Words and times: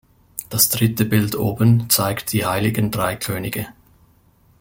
Das 0.49 0.69
dritte 0.69 1.05
Bild 1.05 1.35
oben 1.35 1.87
zeigt 1.91 2.33
die 2.33 2.43
Heiligen 2.43 2.89
Drei 2.89 3.15
Könige. 3.17 3.67